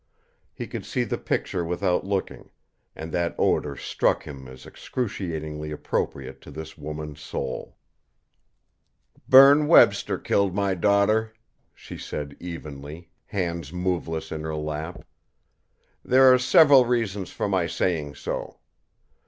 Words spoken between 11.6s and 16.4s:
she said evenly, hands moveless in her lap. "There are